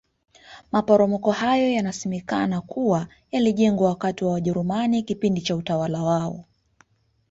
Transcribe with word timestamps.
maporomoko 0.71 1.31
hayo 1.31 1.69
yanasenekana 1.71 2.61
kuwa 2.61 3.07
yalijengwa 3.31 3.97
na 4.21 4.27
wajerumani 4.27 5.03
kipindi 5.03 5.41
cha 5.41 5.55
utawala 5.55 6.03
wao 6.03 6.45